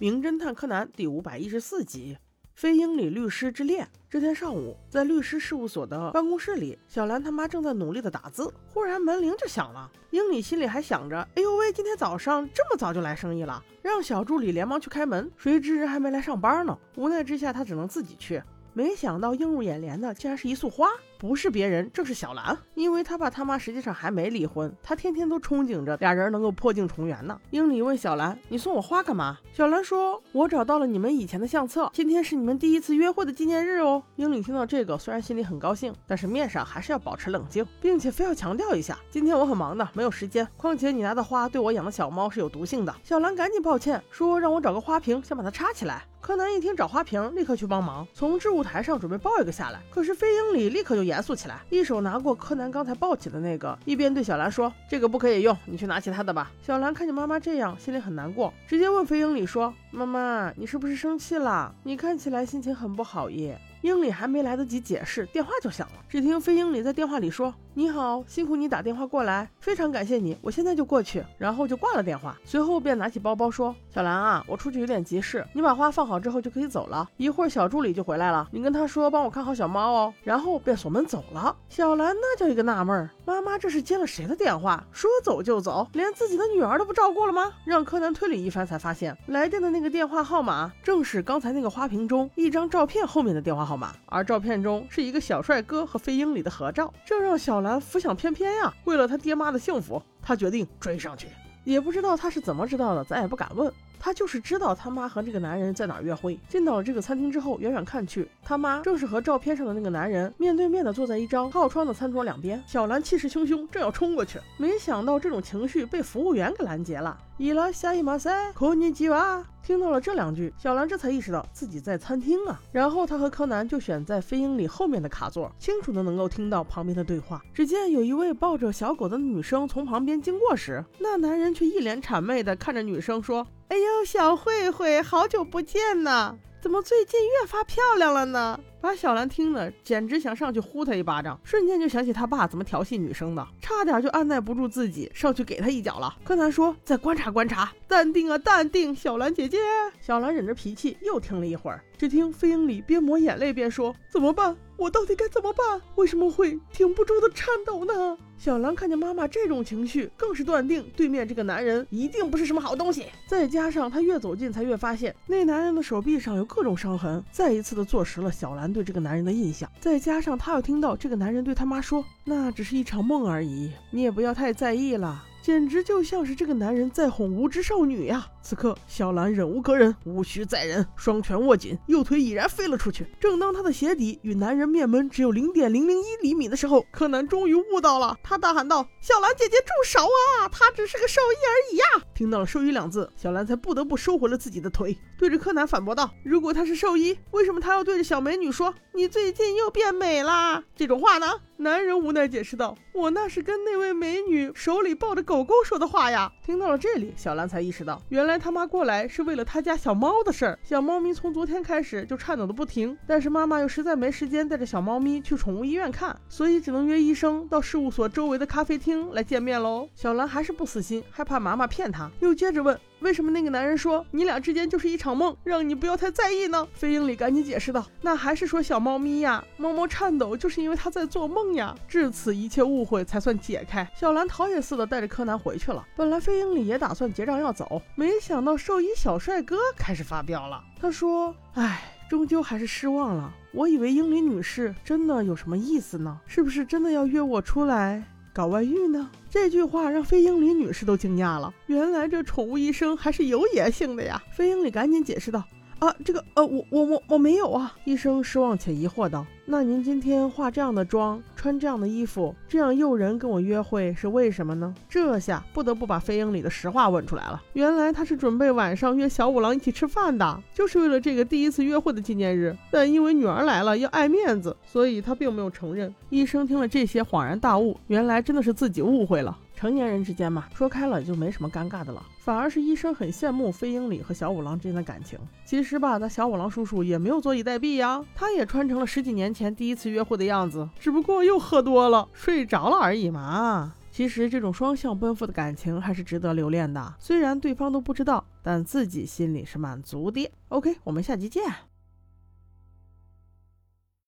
[0.00, 2.16] 名侦探柯南》第五百一十四集。
[2.54, 3.88] 非英里律师之恋。
[4.08, 9.90] 这天上午，在律师事务所的办公室里，小兰他妈正在努力的打字，忽然门铃就响了。
[10.10, 16.78] 英里心里还想着：“哎呦喂，今天早上这么早就来生意了。”让小助理连忙去开门，谁知还没来上班呢。
[16.94, 18.40] 无奈之下，他只能自己去。
[18.78, 20.86] 没想到映入眼帘的竟然是一束花。
[21.18, 27.36] 不是别人，正是小兰，因为他爸他妈实际上还没离婚，他天天都憧憬着俩人能够破镜重圆呢。
[27.50, 40.46] 英里问小兰：“你送我花干嘛？”小兰说：“我找到了你们以前的相册，今天是你们第一次约会的纪念日哦。”英里听到这个，虽然心里很高兴，但是面上还是要保持冷静，并且非要强调一下：“今天我很忙的，没有时间。
[40.56, 61.74] 况且你拿的花对我养的小猫是有毒性的。”小兰赶紧抱歉说：“让我找个花瓶，先把它插起来。”柯南一听找花瓶，立刻去帮忙，从置物台上准备抱一个下来，可是飞鹰里立刻就严肃起来，一手拿过柯南刚才抱起的那个，一边对小兰说：“这个不可以用，你去拿其他的吧。”小兰看见妈妈这样，心里很难过，直接问飞鹰里说：“妈妈，你是不是生气了？
[61.82, 65.94] 你看起来心情很不好耶。”英里还没来得及解释，电话就响了。
[66.08, 72.36] 只听飞英里在电话里说：“你好，辛苦你打电话过来，非常感谢你，我现在就过去。”然后就挂了电话。
[72.44, 77.08] 随后便拿起包包说：“小兰啊，我出去有点急事，你把花放好之后就可以走了。
[77.16, 81.54] 一会儿小助理就回来了，你跟他说帮我看好小猫哦。”然后便锁门走了。
[81.68, 84.84] 小兰那叫一个纳闷儿，妈妈这是接了谁的电话？
[84.92, 87.52] 说走就走，连自己的女儿都不照顾了吗？
[87.64, 98.72] 让柯南推理一番，才发现来电的那个电话号码正是刚才那个花瓶中一张照片后面的电话号码，而照片中是一个小帅哥和飞鹰里的合照，这让小兰浮想翩翩呀。
[98.84, 101.28] 为了他爹妈的幸福，他决定追上去。
[101.64, 103.70] 也不知道他是怎么知道的，咱也不敢问。
[103.98, 106.38] 他就是知道他妈和这个男人在哪约会。
[106.48, 112.62] 进到了这个餐厅之后，远远看去，他妈正是和照片上的那个男人面对面的坐在一张靠窗的餐桌两边。
[112.66, 117.16] 小兰气势汹汹，正要冲过去，没想到这种情绪被服务员给拦截了。
[117.36, 119.44] 伊拉夏伊马塞，科尼吉瓦。
[119.62, 122.58] 听到了这两句，小兰这才意识到自己在餐厅啊。
[122.72, 127.42] 然后他和柯南就选在飞鹰里后面的卡座，清楚的能够听到旁边的对话。
[127.52, 133.46] 只见有一位抱着小狗的女生从旁边经过时，那男人却一脸谄媚的看着女生说。
[133.68, 136.34] 哎呦，小慧慧，好久不见呢！
[136.58, 138.58] 怎么最近越发漂亮了呢？
[138.80, 141.38] 把小兰听了，简直想上去呼他一巴掌。
[141.44, 146.16] 瞬间就想起他爸怎么调戏女生的，差点就按耐不住自己上去给他一脚了。
[146.24, 149.58] 柯南说：“再观察观察，淡定啊，淡定，小兰姐姐。”
[150.00, 154.56] 小兰忍着脾气又听了一会儿，只听飞鹰里边抹眼泪边说：“怎么办？
[154.78, 155.82] 我到底该怎么办？
[155.96, 163.06] 为什么会停不住的颤抖呢？”小兰看见妈妈这种情绪，更是断定对面这个男人一定不是什么好东西。
[163.26, 169.68] 再加上她越走近，才越发现那男人的手臂上有各种伤痕，再一次的坐实了小兰对这个男人的印象。
[169.80, 178.26] 再加上她又听到这个男人对他妈说：“那只是一场梦而已，你也不要太在意了。”简直就像是这个男人在哄无知少女呀！
[178.42, 183.06] 此刻，小兰忍无可忍，无需再忍，双拳握紧，右腿已然飞了出去。
[183.18, 190.46] 正当她的鞋底与男人面门只有零点零零一厘米的时候，柯南终于悟到了，他大喊道：“小兰姐姐，住手啊！
[190.50, 191.84] 他只是个兽医而已呀！”
[192.14, 201.26] 听到了“兽医”两字，小兰才不得不收回了自己的腿，对着柯南反驳道：“如果他是兽医，为什么他要对着小美女说你最近又变美啦这种话呢？”
[201.60, 210.56] 男人无奈解释道：“我那是跟那位美女手里抱着狗狗说的话呀。”听到了这里，小兰才意识到，原来他妈过来是为了他家小猫的事儿。
[210.62, 219.88] 小猫咪从昨天开始就颤抖的不停，但是妈妈又实在没时间带着小猫咪去宠物医院看，所以只能约医生到事务所周围的咖啡厅来见面喽。
[219.96, 222.78] 小兰还是不死心，害怕妈妈骗她，又接着问。
[223.00, 226.66] 为什么那个男人说你俩之间就是一场梦，让你不要太在意呢？
[226.72, 233.88] 飞鹰里赶紧解释道：“那还是说小猫咪呀，猫猫颤抖就是因为它在做梦呀。”至此一切误会才算解开。
[233.94, 235.86] 小兰逃也似的带着柯南回去了。
[235.96, 240.62] 本来飞鹰里也打算结账要走，没想到兽医小帅哥开始发飙了。
[240.80, 243.32] 他说：“唉，终究还是失望了。
[243.52, 246.20] 我以为英里女士真的有什么意思呢？
[246.26, 248.02] 是不是真的要约我出来？”
[248.38, 249.10] 搞外遇呢？
[249.28, 251.52] 这句话让飞鹰里女士都惊讶了。
[251.66, 254.22] 原来这宠物医生还是有野性的呀！
[254.30, 255.42] 飞鹰里赶紧解释道
[255.78, 259.24] ：“啊，这个，呃，我我我我没有啊。”医生失望且疑惑道。
[259.50, 264.74] 那您今天化这样的妆，穿这样的衣服，这样诱人跟我约会是为什么呢？
[264.88, 267.42] 这下不得不把飞鹰里的实话问出来了。
[267.54, 272.54] 原来他是准备晚上约小五郎一起吃饭的，就是为了这个第一次约会的纪念日。
[272.70, 275.94] 但因为女儿来了要爱面子，所以他并没有承认。
[276.10, 279.38] 医生听了这些恍然大悟，原来真的是自己误会了。
[279.58, 282.00] 成年人之间嘛，说开了就没什么尴尬的了。
[282.20, 285.18] 反而是医生很羡慕飞鹰里和小五郎之间的感情。
[285.44, 293.74] 其实吧，那小五郎叔叔也没有坐以待毙呀，他也穿成了十几年前第一次约会的样子，只不过又喝多了睡着了而已嘛。
[293.90, 300.30] 其实这种双向奔赴的感情还是值得留恋的，虽然对方都不知道，但自己心里是满足的。
[300.50, 301.42] OK，我们下集见。